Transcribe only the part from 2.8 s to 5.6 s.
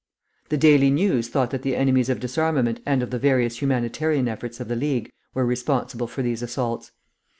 and of the various humanitarian efforts of the League were